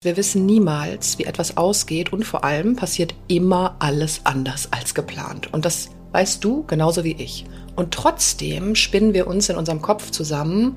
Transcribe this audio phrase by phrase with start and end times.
[0.00, 5.52] Wir wissen niemals, wie etwas ausgeht und vor allem passiert immer alles anders als geplant.
[5.52, 7.46] Und das weißt du genauso wie ich.
[7.74, 10.76] Und trotzdem spinnen wir uns in unserem Kopf zusammen,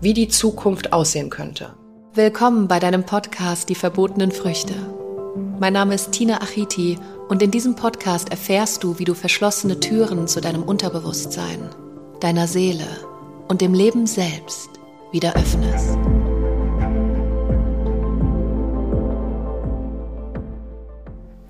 [0.00, 1.76] wie die Zukunft aussehen könnte.
[2.14, 4.74] Willkommen bei deinem Podcast Die verbotenen Früchte.
[5.60, 6.98] Mein Name ist Tina Achiti
[7.28, 11.68] und in diesem Podcast erfährst du, wie du verschlossene Türen zu deinem Unterbewusstsein,
[12.18, 12.88] deiner Seele
[13.46, 14.70] und dem Leben selbst
[15.12, 15.96] wieder öffnest.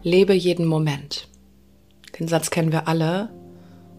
[0.06, 1.26] Lebe jeden Moment.
[2.16, 3.28] Den Satz kennen wir alle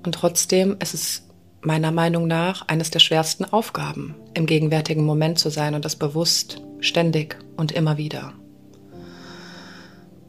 [0.05, 1.27] und trotzdem ist es
[1.59, 6.61] meiner Meinung nach eines der schwersten Aufgaben, im gegenwärtigen Moment zu sein und das bewusst,
[6.80, 8.31] ständig und immer wieder.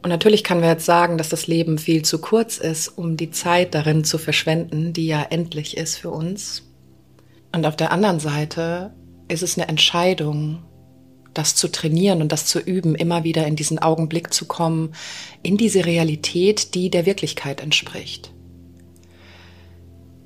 [0.03, 3.31] Und natürlich kann wir jetzt sagen, dass das Leben viel zu kurz ist, um die
[3.31, 6.63] Zeit darin zu verschwenden, die ja endlich ist für uns.
[7.53, 8.93] Und auf der anderen Seite
[9.29, 10.61] ist es eine Entscheidung,
[11.39, 14.93] das zu trainieren und das zu üben, immer wieder in diesen Augenblick zu kommen,
[15.41, 18.31] in diese Realität, die der Wirklichkeit entspricht,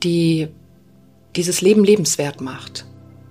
[0.01, 0.47] die
[1.35, 2.85] dieses Leben lebenswert macht,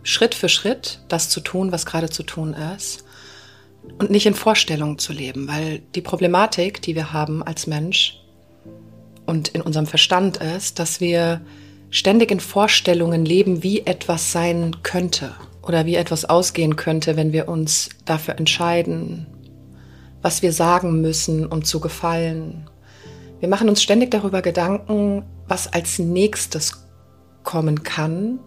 [0.04, 3.04] Schritt für Schritt das zu tun, was gerade zu tun ist
[3.98, 8.20] und nicht in Vorstellungen zu leben, weil die Problematik, die wir haben als Mensch
[9.26, 11.40] und in unserem Verstand ist, dass wir
[11.90, 17.48] ständig in Vorstellungen leben, wie etwas sein könnte oder wie etwas ausgehen könnte, wenn wir
[17.48, 19.26] uns dafür entscheiden,
[20.20, 22.68] was wir sagen müssen, um zu gefallen.
[23.40, 26.84] Wir machen uns ständig darüber Gedanken, was als nächstes
[27.42, 28.38] kommen kann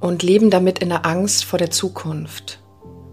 [0.00, 2.58] und leben damit in der Angst vor der Zukunft.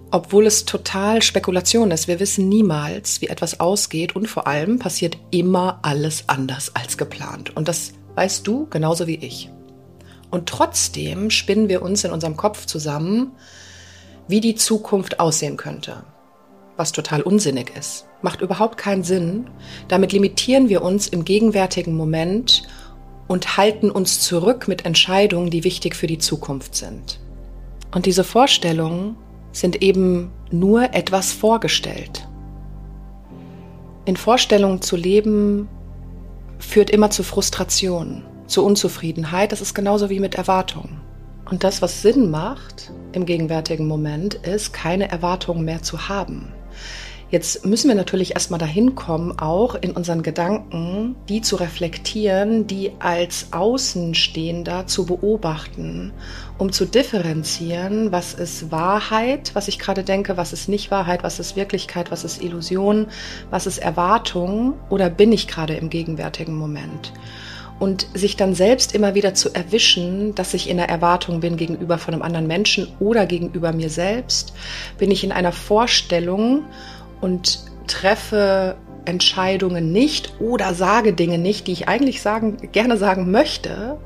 [0.09, 2.08] Obwohl es total Spekulation ist.
[2.08, 7.56] Wir wissen niemals, wie etwas ausgeht und vor allem passiert immer alles anders als geplant.
[7.58, 9.52] Und das weißt du genauso wie ich.
[10.30, 13.31] Und trotzdem spinnen wir uns in unserem Kopf zusammen,
[14.28, 16.03] wie die Zukunft aussehen könnte.
[16.75, 18.06] Was total unsinnig ist.
[18.22, 19.50] Macht überhaupt keinen Sinn.
[19.88, 22.64] Damit limitieren wir uns im gegenwärtigen Moment
[23.28, 27.19] und halten uns zurück mit Entscheidungen, die wichtig für die Zukunft sind.
[27.94, 29.16] Und diese Vorstellungen
[29.52, 32.28] sind eben nur etwas vorgestellt.
[34.06, 35.68] In Vorstellungen zu leben
[36.59, 39.52] führt immer zu Frustration zu Unzufriedenheit.
[39.52, 41.02] Das ist genauso wie mit Erwartungen.
[41.50, 46.53] Und das, was Sinn macht im gegenwärtigen Moment, ist, keine Erwartungen mehr zu haben.
[47.30, 52.94] Jetzt müssen wir natürlich erstmal dahin kommen, auch in unseren Gedanken, die zu reflektieren, die
[53.00, 56.14] als Außenstehender zu beobachten,
[56.58, 61.40] um zu differenzieren, was ist Wahrheit, was ich gerade denke, was ist nicht Wahrheit, was
[61.40, 63.08] ist Wirklichkeit, was ist Illusion,
[63.50, 67.12] was ist Erwartung oder bin ich gerade im gegenwärtigen Moment
[67.80, 71.98] und sich dann selbst immer wieder zu erwischen, dass ich in der Erwartung bin gegenüber
[71.98, 74.54] von einem anderen Menschen oder gegenüber mir selbst,
[74.98, 76.66] bin ich in einer Vorstellung
[77.22, 83.98] und treffe Entscheidungen nicht oder sage Dinge nicht, die ich eigentlich sagen, gerne sagen möchte.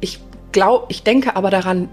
[0.00, 0.20] Ich
[0.52, 1.88] glaube, ich denke aber daran,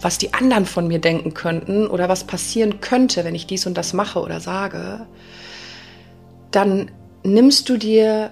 [0.00, 3.76] was die anderen von mir denken könnten oder was passieren könnte, wenn ich dies und
[3.76, 5.06] das mache oder sage,
[6.52, 6.90] dann
[7.24, 8.30] nimmst du dir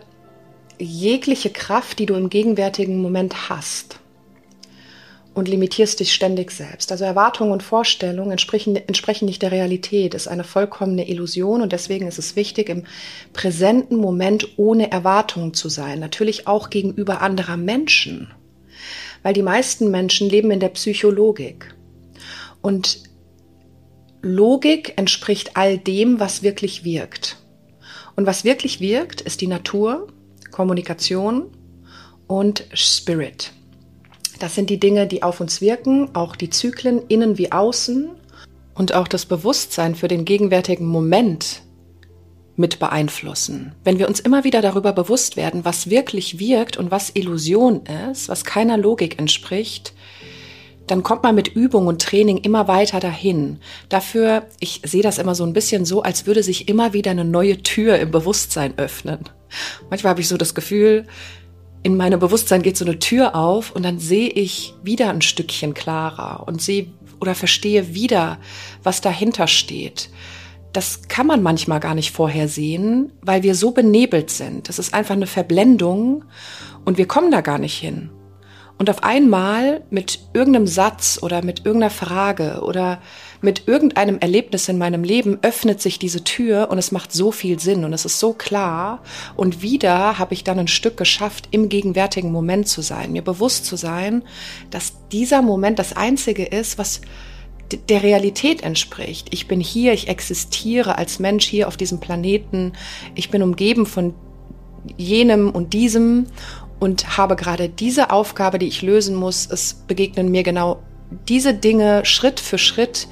[0.78, 3.98] jegliche Kraft, die du im gegenwärtigen Moment hast
[5.36, 6.90] und limitierst dich ständig selbst.
[6.90, 12.06] Also Erwartungen und Vorstellungen entsprechen, entsprechen nicht der Realität, ist eine vollkommene Illusion und deswegen
[12.06, 12.84] ist es wichtig, im
[13.34, 16.00] präsenten Moment ohne Erwartungen zu sein.
[16.00, 18.32] Natürlich auch gegenüber anderer Menschen,
[19.22, 21.74] weil die meisten Menschen leben in der Psychologik
[22.62, 23.02] und
[24.22, 27.36] Logik entspricht all dem, was wirklich wirkt.
[28.16, 30.08] Und was wirklich wirkt, ist die Natur,
[30.56, 31.50] Kommunikation
[32.26, 33.52] und Spirit.
[34.38, 38.08] Das sind die Dinge, die auf uns wirken, auch die Zyklen innen wie außen
[38.74, 41.60] und auch das Bewusstsein für den gegenwärtigen Moment
[42.56, 43.74] mit beeinflussen.
[43.84, 48.30] Wenn wir uns immer wieder darüber bewusst werden, was wirklich wirkt und was Illusion ist,
[48.30, 49.92] was keiner Logik entspricht,
[50.86, 53.58] dann kommt man mit Übung und Training immer weiter dahin.
[53.90, 57.26] Dafür, ich sehe das immer so ein bisschen so, als würde sich immer wieder eine
[57.26, 59.18] neue Tür im Bewusstsein öffnen.
[59.90, 61.06] Manchmal habe ich so das Gefühl,
[61.82, 65.72] in meinem Bewusstsein geht so eine Tür auf und dann sehe ich wieder ein Stückchen
[65.72, 66.88] klarer und sehe
[67.20, 68.38] oder verstehe wieder,
[68.82, 70.10] was dahinter steht.
[70.72, 74.68] Das kann man manchmal gar nicht vorhersehen, weil wir so benebelt sind.
[74.68, 76.24] Das ist einfach eine Verblendung
[76.84, 78.10] und wir kommen da gar nicht hin.
[78.78, 83.00] Und auf einmal mit irgendeinem Satz oder mit irgendeiner Frage oder
[83.46, 87.60] mit irgendeinem Erlebnis in meinem Leben öffnet sich diese Tür und es macht so viel
[87.60, 89.04] Sinn und es ist so klar.
[89.36, 93.64] Und wieder habe ich dann ein Stück geschafft, im gegenwärtigen Moment zu sein, mir bewusst
[93.64, 94.24] zu sein,
[94.70, 97.02] dass dieser Moment das Einzige ist, was
[97.88, 99.28] der Realität entspricht.
[99.30, 102.72] Ich bin hier, ich existiere als Mensch hier auf diesem Planeten,
[103.14, 104.12] ich bin umgeben von
[104.96, 106.26] jenem und diesem
[106.80, 109.46] und habe gerade diese Aufgabe, die ich lösen muss.
[109.46, 110.82] Es begegnen mir genau
[111.28, 113.06] diese Dinge Schritt für Schritt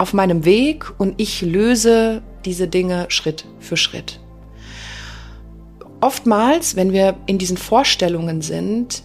[0.00, 4.18] auf meinem Weg und ich löse diese Dinge Schritt für Schritt.
[6.00, 9.02] Oftmals, wenn wir in diesen Vorstellungen sind,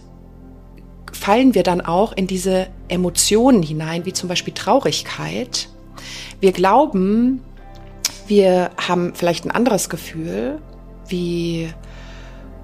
[1.12, 5.68] fallen wir dann auch in diese Emotionen hinein, wie zum Beispiel Traurigkeit.
[6.40, 7.42] Wir glauben,
[8.26, 10.62] wir haben vielleicht ein anderes Gefühl,
[11.08, 11.68] wie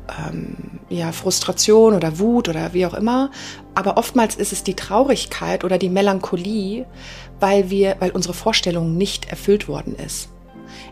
[0.08, 0.56] ähm,
[0.88, 3.30] ja, Frustration oder Wut oder wie auch immer.
[3.74, 6.86] Aber oftmals ist es die Traurigkeit oder die Melancholie,
[7.40, 10.28] weil wir, weil unsere Vorstellung nicht erfüllt worden ist.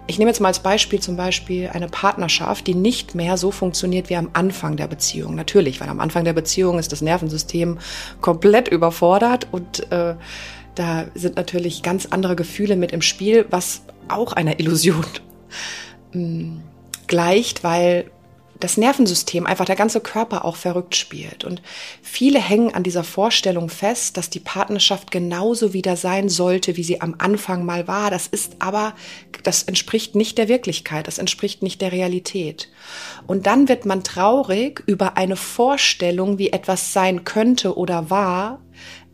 [0.07, 4.11] Ich nehme jetzt mal als Beispiel zum Beispiel eine Partnerschaft, die nicht mehr so funktioniert
[4.11, 5.35] wie am Anfang der Beziehung.
[5.35, 7.79] Natürlich, weil am Anfang der Beziehung ist das Nervensystem
[8.21, 10.17] komplett überfordert und äh,
[10.75, 15.05] da sind natürlich ganz andere Gefühle mit im Spiel, was auch einer Illusion
[16.13, 16.63] mh, mm,
[17.07, 18.11] gleicht, weil
[18.61, 21.45] das Nervensystem, einfach der ganze Körper auch verrückt spielt.
[21.45, 21.63] Und
[22.03, 27.01] viele hängen an dieser Vorstellung fest, dass die Partnerschaft genauso wieder sein sollte, wie sie
[27.01, 28.11] am Anfang mal war.
[28.11, 28.95] Das ist aber,
[29.43, 32.69] das entspricht nicht der Wirklichkeit, das entspricht nicht der Realität.
[33.27, 38.61] Und dann wird man traurig über eine Vorstellung, wie etwas sein könnte oder war,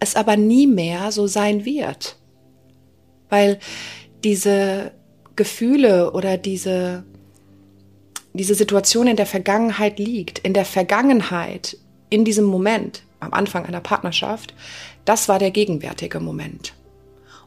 [0.01, 2.17] es aber nie mehr so sein wird.
[3.29, 3.59] Weil
[4.25, 4.93] diese
[5.37, 7.05] Gefühle oder diese
[8.37, 11.77] diese Situation in der Vergangenheit liegt, in der Vergangenheit,
[12.11, 14.55] in diesem Moment, am Anfang einer Partnerschaft,
[15.05, 16.75] das war der gegenwärtige Moment.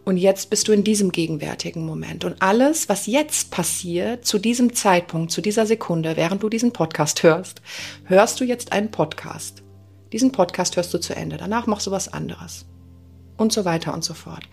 [0.05, 2.25] Und jetzt bist du in diesem gegenwärtigen Moment.
[2.25, 7.21] Und alles, was jetzt passiert, zu diesem Zeitpunkt, zu dieser Sekunde, während du diesen Podcast
[7.21, 7.61] hörst,
[8.05, 9.61] hörst du jetzt einen Podcast.
[10.11, 11.37] Diesen Podcast hörst du zu Ende.
[11.37, 12.65] Danach machst du was anderes.
[13.37, 14.43] Und so weiter und so fort.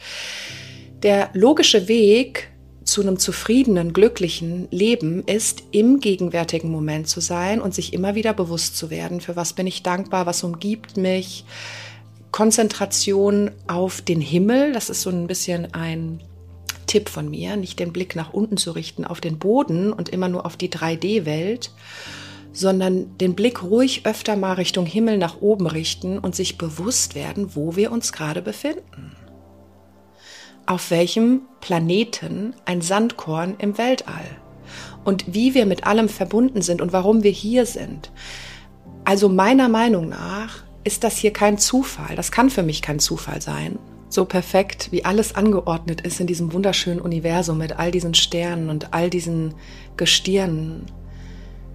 [1.03, 2.50] Der logische Weg
[2.87, 8.33] zu einem zufriedenen, glücklichen Leben ist, im gegenwärtigen Moment zu sein und sich immer wieder
[8.33, 11.44] bewusst zu werden, für was bin ich dankbar, was umgibt mich.
[12.31, 16.21] Konzentration auf den Himmel, das ist so ein bisschen ein
[16.87, 20.29] Tipp von mir, nicht den Blick nach unten zu richten auf den Boden und immer
[20.29, 21.73] nur auf die 3D-Welt,
[22.53, 27.56] sondern den Blick ruhig öfter mal Richtung Himmel nach oben richten und sich bewusst werden,
[27.56, 29.17] wo wir uns gerade befinden
[30.67, 34.25] auf welchem Planeten ein Sandkorn im Weltall
[35.05, 38.11] und wie wir mit allem verbunden sind und warum wir hier sind.
[39.05, 42.17] Also meiner Meinung nach ist das hier kein Zufall.
[42.17, 43.79] Das kann für mich kein Zufall sein.
[44.09, 48.95] So perfekt, wie alles angeordnet ist in diesem wunderschönen Universum mit all diesen Sternen und
[48.95, 49.55] all diesen
[49.97, 50.87] Gestirnen.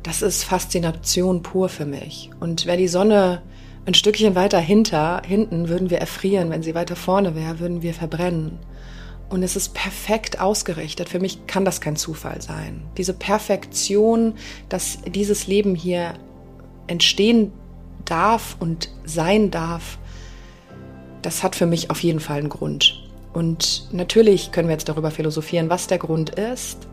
[0.04, 2.32] Das ist Faszination pur für mich.
[2.40, 3.42] Und wäre die Sonne
[3.86, 6.50] ein Stückchen weiter hinter, hinten, würden wir erfrieren.
[6.50, 8.60] Wenn sie weiter vorne wäre, würden wir verbrennen.
[9.32, 11.08] Und es ist perfekt ausgerichtet.
[11.08, 12.84] Für mich kann das kein Zufall sein.
[12.98, 14.34] Diese Perfektion,
[14.68, 16.16] dass dieses Leben hier
[16.88, 17.54] entstehen
[18.04, 20.00] darf und sein darf,
[21.22, 23.10] das hat für mich auf jeden Fall einen Grund.
[23.32, 26.90] Und natürlich können wir jetzt darüber philosophieren, was der Grund ist.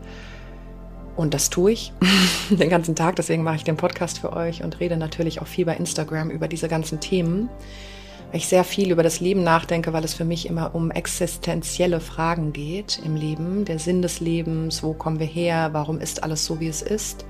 [1.17, 1.91] Und das tue ich
[2.49, 3.17] den ganzen Tag.
[3.17, 6.47] Deswegen mache ich den Podcast für euch und rede natürlich auch viel bei Instagram über
[6.47, 7.49] diese ganzen Themen
[8.29, 11.99] weil ich sehr viel über das Leben nachdenke, weil es für mich immer um existenzielle
[11.99, 16.45] Fragen geht im Leben, der Sinn des Lebens, wo kommen wir her, warum ist alles
[16.45, 17.25] so, wie es ist.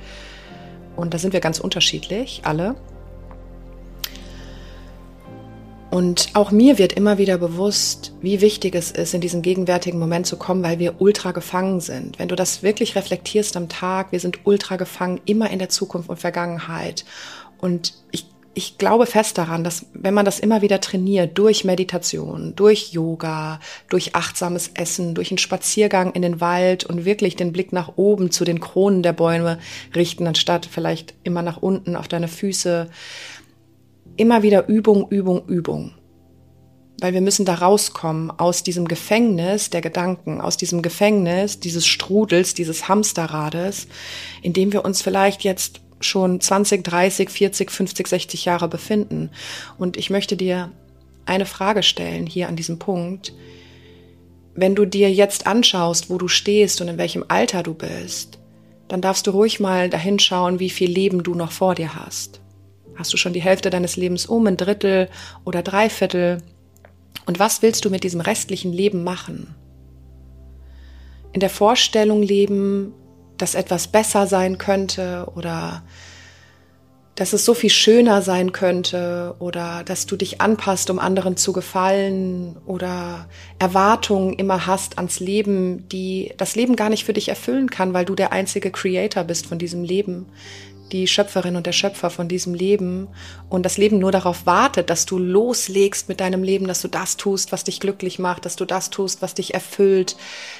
[0.98, 2.75] Und da sind wir ganz unterschiedlich, alle.
[5.89, 10.27] Und auch mir wird immer wieder bewusst, wie wichtig es ist, in diesen gegenwärtigen Moment
[10.27, 12.20] zu kommen, weil wir ultra gefangen sind.
[12.20, 16.10] Wenn du das wirklich reflektierst am Tag, wir sind ultra gefangen, immer in der Zukunft
[16.10, 17.06] und Vergangenheit.
[17.58, 22.53] Und ich ich glaube fest daran, dass wenn man das immer wieder trainiert, durch Meditation,
[22.56, 27.72] durch Yoga, durch achtsames Essen, durch einen Spaziergang in den Wald und wirklich den Blick
[27.72, 29.60] nach oben zu den Kronen der Bäume
[29.96, 32.89] richten, anstatt vielleicht immer nach unten auf deine Füße,
[34.18, 35.94] immer wieder Übung, Übung, Übung.
[37.01, 42.56] Weil wir müssen da rauskommen aus diesem Gefängnis der Gedanken, aus diesem Gefängnis dieses Strudels,
[42.56, 43.88] dieses Hamsterrades,
[44.41, 49.29] in dem wir uns vielleicht jetzt schon 20, 30, 40, 50, 60 Jahre befinden.
[49.77, 50.72] Und ich möchte dir
[51.25, 53.34] eine Frage stellen hier an diesem Punkt.
[54.56, 58.39] Wenn du dir jetzt anschaust, wo du stehst und in welchem Alter du bist,
[58.88, 62.41] dann darfst du ruhig mal dahin schauen, wie viel Leben du noch vor dir hast.
[62.96, 65.10] Hast du schon die Hälfte deines Lebens um, ein Drittel
[65.46, 66.39] oder Dreiviertel?
[67.25, 69.56] Und was willst du mit diesem restlichen Leben machen?
[71.32, 72.94] In der Vorstellung leben,
[73.41, 75.84] dass etwas besser sein könnte oder
[77.19, 81.51] dass es so viel schöner sein könnte oder dass du dich anpasst, um anderen zu
[81.51, 83.27] gefallen oder
[83.60, 88.05] Erwartungen immer hast ans Leben, die das Leben gar nicht für dich erfüllen kann, weil
[88.05, 90.27] du der einzige Creator bist von diesem Leben
[90.91, 93.08] die Schöpferin und der Schöpfer von diesem Leben
[93.50, 97.17] und das Leben nur darauf wartet, dass du loslegst mit deinem Leben, dass du das
[97.17, 100.15] tust, was dich glücklich macht, dass du das tust, was dich erfüllt,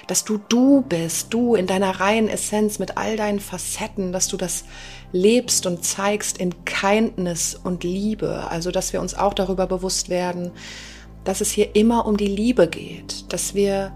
[0.07, 4.38] dass du du bist, du in deiner reinen Essenz mit all deinen Facetten, dass du
[4.38, 4.65] das
[5.12, 10.51] lebst und zeigst in Kindness und Liebe, also dass wir uns auch darüber bewusst werden,
[11.24, 13.91] dass es hier immer um die Liebe geht, dass wir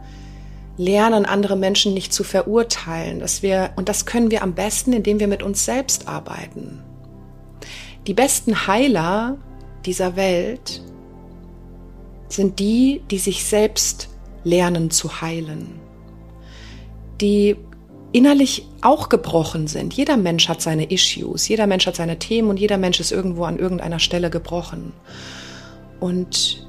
[0.78, 5.20] lernen, andere Menschen nicht zu verurteilen, dass wir, und das können wir am besten, indem
[5.20, 6.82] wir mit uns selbst arbeiten.
[8.08, 9.38] Die besten Heiler
[9.86, 10.82] dieser Welt
[12.28, 14.10] sind die, die sich selbst
[14.44, 15.80] lernen zu heilen,
[17.22, 17.56] die
[18.12, 19.94] innerlich auch gebrochen sind.
[19.94, 23.46] Jeder Mensch hat seine Issues, jeder Mensch hat seine Themen und jeder Mensch ist irgendwo
[23.46, 24.94] an irgendeiner Stelle gebrochen.
[26.00, 26.68] Und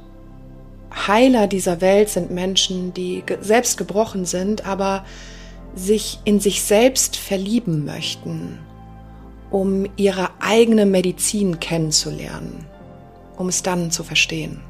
[0.94, 5.04] Heiler dieser Welt sind Menschen, die selbst gebrochen sind, aber
[5.74, 8.58] sich in sich selbst verlieben möchten,
[9.50, 12.66] um ihre eigene Medizin kennenzulernen,
[13.36, 14.60] um es dann zu verstehen.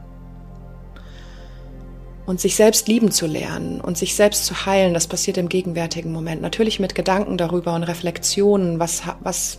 [2.27, 6.11] Und sich selbst lieben zu lernen und sich selbst zu heilen, das passiert im gegenwärtigen
[6.11, 6.41] Moment.
[6.41, 9.59] Natürlich mit Gedanken darüber und Reflexionen, was, was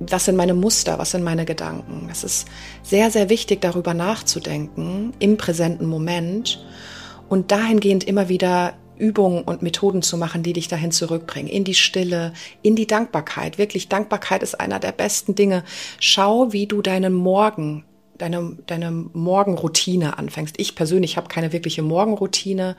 [0.00, 2.08] was sind meine Muster, was sind meine Gedanken.
[2.10, 2.48] Es ist
[2.82, 6.64] sehr, sehr wichtig, darüber nachzudenken im präsenten Moment
[7.28, 11.74] und dahingehend immer wieder Übungen und Methoden zu machen, die dich dahin zurückbringen, in die
[11.74, 12.32] Stille,
[12.62, 13.58] in die Dankbarkeit.
[13.58, 15.64] Wirklich, Dankbarkeit ist einer der besten Dinge.
[16.00, 17.84] Schau, wie du deinen Morgen,
[18.18, 20.56] deine, deine Morgenroutine anfängst.
[20.58, 22.76] Ich persönlich habe keine wirkliche Morgenroutine.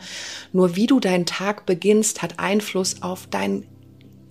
[0.52, 3.66] Nur wie du deinen Tag beginnst, hat Einfluss auf deinen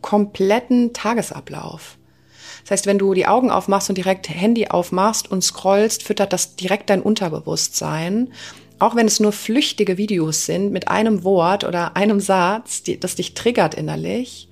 [0.03, 1.99] kompletten Tagesablauf.
[2.69, 6.55] Das heißt, wenn du die Augen aufmachst und direkt Handy aufmachst und scrollst, füttert das
[6.55, 8.29] direkt dein Unterbewusstsein.
[8.79, 13.15] Auch wenn es nur flüchtige Videos sind mit einem Wort oder einem Satz, die, das
[13.15, 14.51] dich triggert innerlich,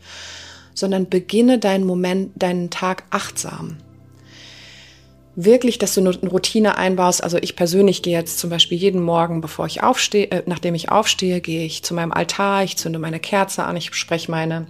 [0.73, 3.77] sondern beginne deinen Moment, deinen Tag achtsam
[5.39, 7.23] wirklich, dass du eine Routine einbaust.
[7.23, 10.89] Also ich persönlich gehe jetzt zum Beispiel jeden Morgen, bevor ich aufstehe, äh, nachdem ich
[10.89, 14.67] aufstehe, gehe ich zu meinem Altar, ich zünde meine Kerze an, ich spreche meine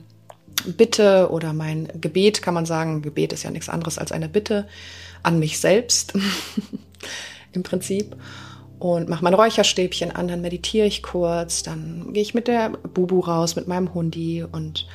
[0.64, 4.66] Bitte oder mein Gebet, kann man sagen, Gebet ist ja nichts anderes als eine Bitte
[5.22, 6.14] an mich selbst
[7.52, 8.16] im Prinzip.
[8.78, 13.20] Und mache mein Räucherstäbchen an, dann meditiere ich kurz, dann gehe ich mit der Bubu
[13.20, 14.86] raus, mit meinem Hundi und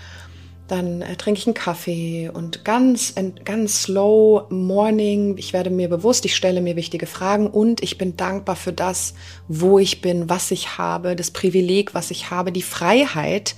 [0.71, 5.37] dann äh, trinke ich einen Kaffee und ganz, ganz slow morning.
[5.37, 9.13] Ich werde mir bewusst, ich stelle mir wichtige Fragen und ich bin dankbar für das,
[9.49, 13.55] wo ich bin, was ich habe, das Privileg, was ich habe, die Freiheit,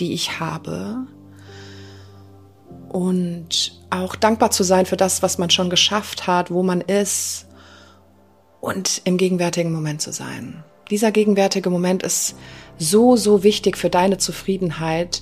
[0.00, 1.06] die ich habe
[2.96, 7.46] und auch dankbar zu sein für das, was man schon geschafft hat, wo man ist
[8.62, 10.64] und im gegenwärtigen Moment zu sein.
[10.88, 12.36] Dieser gegenwärtige Moment ist
[12.78, 15.20] so, so wichtig für deine Zufriedenheit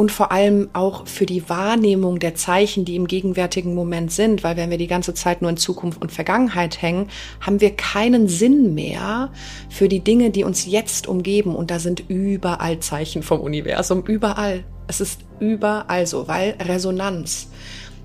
[0.00, 4.56] und vor allem auch für die Wahrnehmung der Zeichen, die im gegenwärtigen Moment sind, weil
[4.56, 7.10] wenn wir die ganze Zeit nur in Zukunft und Vergangenheit hängen,
[7.42, 9.30] haben wir keinen Sinn mehr
[9.68, 14.64] für die Dinge, die uns jetzt umgeben und da sind überall Zeichen vom Universum, überall.
[14.86, 17.50] Es ist überall so, weil Resonanz.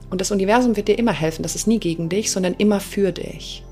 [0.09, 1.43] Und das Universum wird dir immer helfen.
[1.43, 3.63] Das ist nie gegen dich, sondern immer für dich.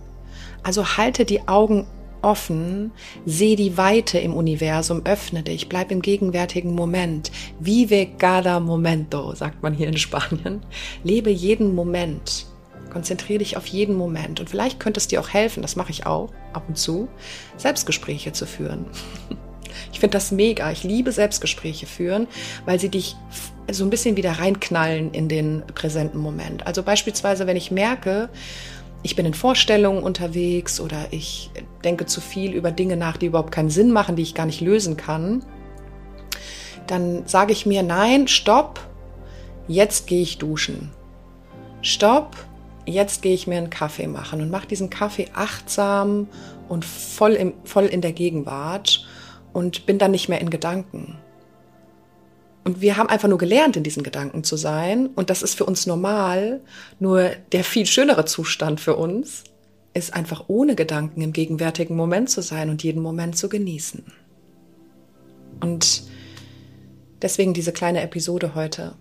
[0.64, 1.88] Also halte die Augen
[2.24, 2.92] offen,
[3.26, 7.32] seh die Weite im Universum, öffne dich, bleib im gegenwärtigen Moment.
[7.60, 10.62] Vive cada momento, sagt man hier in Spanien.
[11.04, 12.48] Lebe jeden Moment.
[12.92, 14.40] Konzentriere dich auf jeden Moment.
[14.40, 17.08] Und vielleicht könnte es dir auch helfen, das mache ich auch ab und zu,
[17.58, 18.86] Selbstgespräche zu führen.
[19.92, 20.72] Ich finde das mega.
[20.72, 22.28] Ich liebe Selbstgespräche führen,
[22.66, 23.16] weil sie dich
[23.72, 26.68] so ein bisschen wieder reinknallen in den präsenten Moment.
[26.68, 28.30] Also beispielsweise, wenn ich merke,
[29.04, 31.52] ich bin in Vorstellungen unterwegs oder ich
[31.84, 34.62] denke zu viel über Dinge nach, die überhaupt keinen Sinn machen, die ich gar nicht
[34.62, 35.44] lösen kann,
[36.88, 38.80] dann sage ich mir, nein, stopp,
[39.68, 40.92] jetzt gehe ich duschen.
[41.82, 42.38] Stopp,
[42.86, 46.28] jetzt gehe ich mir einen Kaffee machen und mache diesen Kaffee achtsam
[46.70, 49.06] und voll, im, voll in der Gegenwart
[49.52, 51.18] und bin dann nicht mehr in Gedanken.
[52.64, 55.08] Und wir haben einfach nur gelernt, in diesen Gedanken zu sein.
[55.08, 56.62] Und das ist für uns normal.
[57.00, 59.44] Nur der viel schönere Zustand für uns
[59.94, 64.04] ist einfach ohne Gedanken im gegenwärtigen Moment zu sein und jeden Moment zu genießen.
[65.62, 66.04] Und
[67.22, 68.96] deswegen diese kleine Episode heute,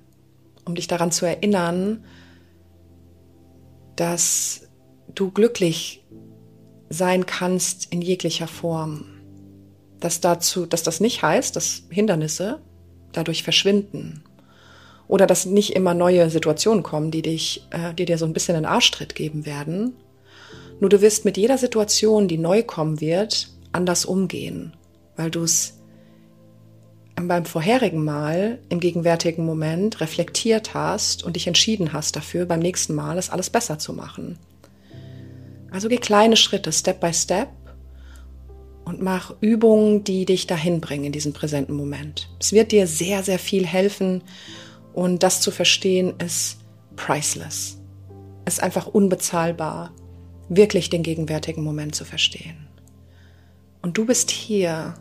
[0.64, 2.04] um dich daran zu erinnern,
[3.97, 4.69] dass
[5.14, 6.04] du glücklich
[6.90, 9.07] sein kannst in jeglicher Form
[10.02, 12.61] dass dazu, dass das nicht heißt, dass Hindernisse
[13.12, 14.23] dadurch verschwinden
[15.09, 18.57] oder dass nicht immer neue Situationen kommen, die dich, äh, die dir so ein bisschen
[18.57, 19.95] einen Arschtritt geben werden.
[20.81, 24.73] Nur du wirst mit jeder Situation, die neu kommen wird, anders umgehen,
[25.16, 25.78] weil du es
[27.14, 32.95] beim vorherigen Mal im gegenwärtigen Moment reflektiert hast und dich entschieden hast dafür, beim nächsten
[32.95, 34.38] Mal es alles besser zu machen.
[35.71, 37.49] Also geh kleine Schritte, Step by Step
[38.85, 42.29] und mach Übungen, die dich dahin bringen in diesen präsenten Moment.
[42.41, 44.23] Es wird dir sehr, sehr viel helfen
[44.93, 46.59] und das zu verstehen ist
[46.97, 47.79] priceless.
[48.45, 49.93] Es ist einfach unbezahlbar,
[50.49, 52.69] wirklich den gegenwärtigen Moment zu verstehen.
[53.83, 54.95] Und du bist hier,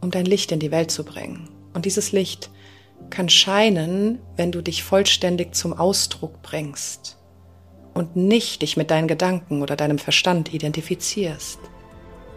[0.00, 1.48] um dein Licht in die Welt zu bringen.
[1.74, 2.50] Und dieses Licht
[3.08, 7.18] kann scheinen, wenn du dich vollständig zum Ausdruck bringst
[7.94, 11.58] und nicht dich mit deinen Gedanken oder deinem Verstand identifizierst.